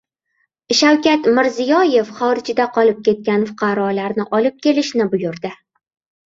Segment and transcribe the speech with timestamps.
[0.77, 5.55] Shavkat Mirziyoyev xorijda qolib ketgan fuqarolarni olib kelishni buyurdi